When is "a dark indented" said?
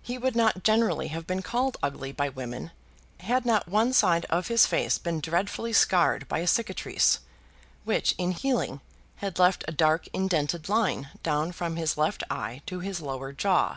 9.68-10.70